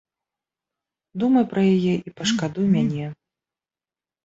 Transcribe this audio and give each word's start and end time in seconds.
Думай 1.25 1.45
пра 1.51 1.61
яе 1.75 1.93
і 1.99 2.09
пашкадуй 2.21 2.67
мяне. 2.75 3.05